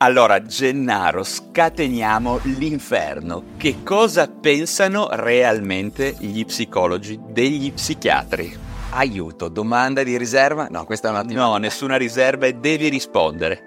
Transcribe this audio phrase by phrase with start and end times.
[0.00, 3.42] Allora, Gennaro, scateniamo l'inferno.
[3.56, 8.56] Che cosa pensano realmente gli psicologi degli psichiatri?
[8.90, 10.68] Aiuto, domanda di riserva?
[10.70, 11.40] No, questa è un'ottima.
[11.42, 13.64] No, nessuna riserva e devi rispondere.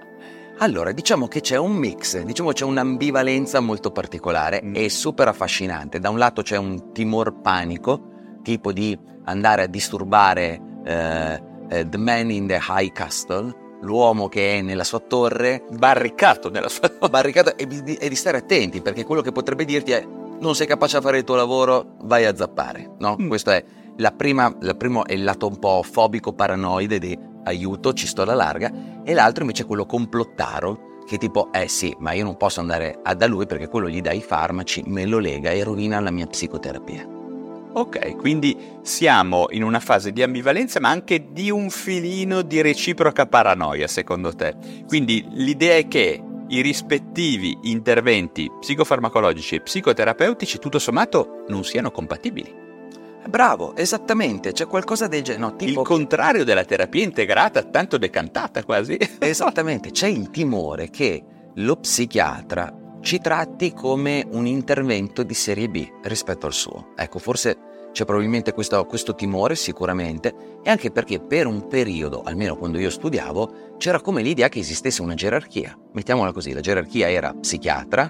[0.59, 4.73] Allora, diciamo che c'è un mix, diciamo c'è un'ambivalenza molto particolare mm.
[4.73, 5.99] e super affascinante.
[5.99, 11.97] Da un lato c'è un timor panico, tipo di andare a disturbare eh, eh, The
[11.97, 17.09] Man in the High Castle, l'uomo che è nella sua torre, barricato nella sua torre,
[17.11, 20.07] barricato e di, e di stare attenti perché quello che potrebbe dirti è
[20.39, 23.15] non sei capace a fare il tuo lavoro, vai a zappare, no?
[23.21, 23.27] Mm.
[23.27, 23.63] Questo è
[23.97, 28.23] la prima, la primo è il lato un po' fobico paranoide di aiuto, ci sto
[28.23, 28.71] alla larga,
[29.03, 33.01] e l'altro invece è quello complottaro che tipo, eh sì, ma io non posso andare
[33.15, 36.25] da lui perché quello gli dà i farmaci, me lo lega e rovina la mia
[36.25, 37.20] psicoterapia.
[37.73, 43.25] Ok, quindi siamo in una fase di ambivalenza ma anche di un filino di reciproca
[43.25, 44.55] paranoia secondo te.
[44.87, 52.59] Quindi l'idea è che i rispettivi interventi psicofarmacologici e psicoterapeutici tutto sommato non siano compatibili.
[53.29, 55.43] Bravo, esattamente, c'è qualcosa del genere.
[55.43, 55.81] No, tipo...
[55.81, 58.97] Il contrario della terapia integrata, tanto decantata quasi.
[59.19, 61.23] Esattamente, c'è il timore che
[61.55, 66.93] lo psichiatra ci tratti come un intervento di serie B rispetto al suo.
[66.95, 72.55] Ecco, forse c'è probabilmente questo, questo, timore, sicuramente, e anche perché per un periodo, almeno
[72.55, 75.77] quando io studiavo, c'era come l'idea che esistesse una gerarchia.
[75.91, 78.09] Mettiamola così, la gerarchia era psichiatra,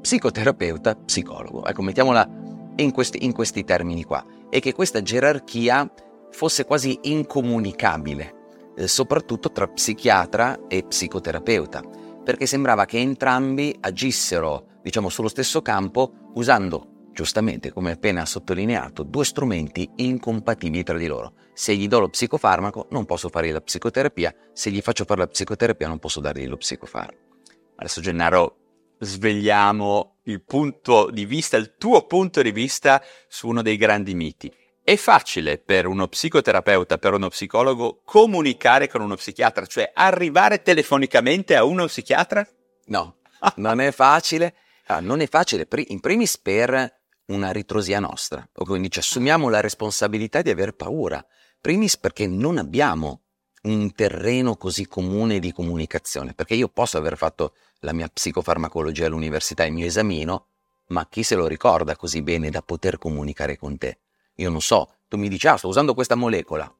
[0.00, 1.64] psicoterapeuta, psicologo.
[1.64, 2.28] Ecco, mettiamola
[2.76, 4.24] in questi, in questi termini qua.
[4.50, 5.90] E che questa gerarchia
[6.30, 8.34] fosse quasi incomunicabile,
[8.76, 16.30] eh, soprattutto tra psichiatra e psicoterapeuta perché sembrava che entrambi agissero, diciamo, sullo stesso campo
[16.34, 21.34] usando, giustamente, come appena sottolineato, due strumenti incompatibili tra di loro.
[21.52, 25.26] Se gli do lo psicofarmaco non posso fare la psicoterapia, se gli faccio fare la
[25.26, 27.30] psicoterapia non posso dargli lo psicofarmaco.
[27.76, 28.56] Adesso Gennaro
[28.98, 34.52] svegliamo il punto di vista, il tuo punto di vista su uno dei grandi miti.
[34.84, 41.54] È facile per uno psicoterapeuta, per uno psicologo, comunicare con uno psichiatra, cioè arrivare telefonicamente
[41.54, 42.44] a uno psichiatra?
[42.86, 43.18] No,
[43.56, 44.56] non è facile.
[44.86, 50.42] Ah, non è facile, in primis per una ritrosia nostra, quindi ci assumiamo la responsabilità
[50.42, 51.24] di aver paura.
[51.60, 53.22] Primis perché non abbiamo
[53.62, 59.64] un terreno così comune di comunicazione, perché io posso aver fatto la mia psicofarmacologia all'università,
[59.64, 60.48] il mio esamino,
[60.88, 64.00] ma chi se lo ricorda così bene da poter comunicare con te?
[64.36, 66.72] Io non so, tu mi dici, ah, sto usando questa molecola.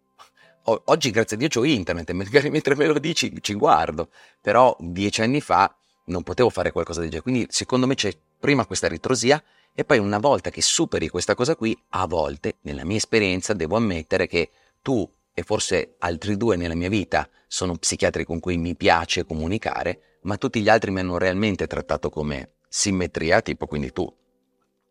[0.65, 4.09] O- oggi, grazie a Dio, ho internet, magari mentre me lo dici ci guardo.
[4.41, 5.75] Però dieci anni fa
[6.07, 7.31] non potevo fare qualcosa del genere.
[7.31, 9.43] Quindi, secondo me, c'è prima questa ritrosia
[9.75, 13.77] e poi una volta che superi questa cosa qui, a volte, nella mia esperienza, devo
[13.77, 14.51] ammettere che
[14.83, 20.19] tu e forse altri due nella mia vita sono psichiatri con cui mi piace comunicare,
[20.23, 24.11] ma tutti gli altri mi hanno realmente trattato come simmetria, tipo quindi tu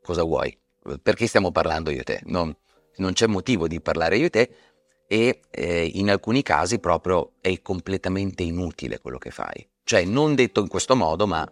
[0.01, 0.60] cosa vuoi?
[1.01, 2.21] Perché stiamo parlando io e te?
[2.25, 2.55] Non,
[2.97, 4.55] non c'è motivo di parlare io e te
[5.07, 9.67] e eh, in alcuni casi proprio è completamente inutile quello che fai.
[9.83, 11.49] Cioè, non detto in questo modo, ma...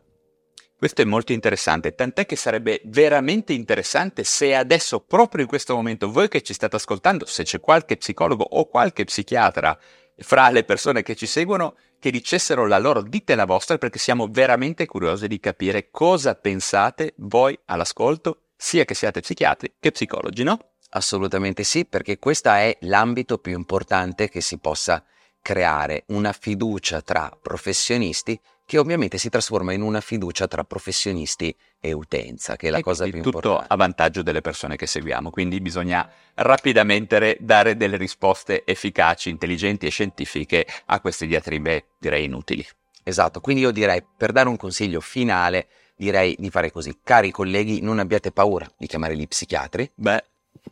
[0.78, 6.10] Questo è molto interessante, tant'è che sarebbe veramente interessante se adesso, proprio in questo momento,
[6.10, 9.78] voi che ci state ascoltando, se c'è qualche psicologo o qualche psichiatra
[10.20, 14.30] fra le persone che ci seguono, che dicessero la loro, dite la vostra, perché siamo
[14.32, 20.60] veramente curiosi di capire cosa pensate voi all'ascolto sia che siate psichiatri che psicologi, no?
[20.90, 25.02] Assolutamente sì, perché questo è l'ambito più importante che si possa
[25.42, 31.94] creare, una fiducia tra professionisti che ovviamente si trasforma in una fiducia tra professionisti e
[31.94, 33.48] utenza, che è la e cosa più importante.
[33.48, 39.88] Tutto a vantaggio delle persone che seguiamo, quindi bisogna rapidamente dare delle risposte efficaci, intelligenti
[39.88, 42.68] e scientifiche a queste diatribe direi inutili.
[43.04, 45.68] Esatto, quindi io direi per dare un consiglio finale
[46.00, 46.98] direi di fare così.
[47.04, 49.92] Cari colleghi, non abbiate paura di chiamare gli psichiatri.
[49.94, 50.24] Beh,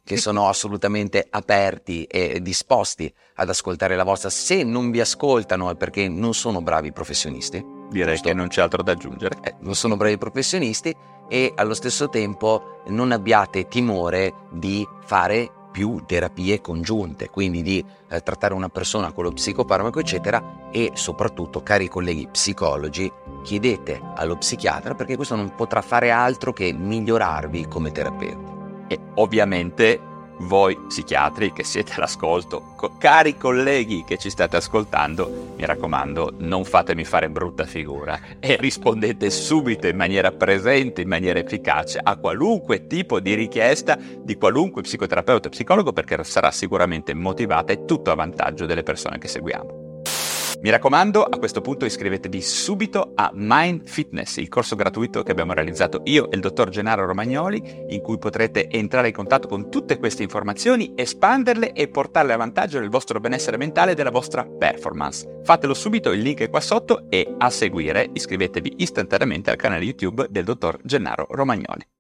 [0.03, 4.29] che sono assolutamente aperti e disposti ad ascoltare la vostra.
[4.29, 7.63] Se non vi ascoltano è perché non sono bravi professionisti.
[7.89, 8.29] Direi giusto?
[8.29, 9.38] che non c'è altro da aggiungere.
[9.41, 10.95] Eh, non sono bravi professionisti
[11.29, 18.24] e allo stesso tempo non abbiate timore di fare più terapie congiunte, quindi di eh,
[18.24, 23.12] trattare una persona con lo psicofarmaco, eccetera, e soprattutto, cari colleghi psicologi,
[23.44, 28.85] chiedete allo psichiatra perché questo non potrà fare altro che migliorarvi come terapeuta.
[28.88, 30.01] E ovviamente
[30.39, 37.04] voi psichiatri che siete all'ascolto, cari colleghi che ci state ascoltando, mi raccomando, non fatemi
[37.04, 43.19] fare brutta figura e rispondete subito in maniera presente, in maniera efficace a qualunque tipo
[43.19, 48.66] di richiesta di qualunque psicoterapeuta o psicologo perché sarà sicuramente motivata e tutto a vantaggio
[48.66, 49.87] delle persone che seguiamo.
[50.59, 55.54] Mi raccomando, a questo punto iscrivetevi subito a Mind Fitness, il corso gratuito che abbiamo
[55.54, 60.00] realizzato io e il dottor Gennaro Romagnoli, in cui potrete entrare in contatto con tutte
[60.00, 65.42] queste informazioni, espanderle e portarle a vantaggio del vostro benessere mentale e della vostra performance.
[65.44, 70.25] Fatelo subito, il link è qua sotto e a seguire iscrivetevi istantaneamente al canale YouTube
[70.30, 71.96] del dottor Gennaro Romagnoli.